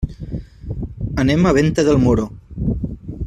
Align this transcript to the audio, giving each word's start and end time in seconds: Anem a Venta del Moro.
Anem 1.25 1.45
a 1.45 1.53
Venta 1.59 1.87
del 1.91 2.03
Moro. 2.07 2.27